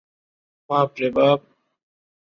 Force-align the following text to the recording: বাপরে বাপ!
বাপরে 0.69 1.07
বাপ! 1.15 1.39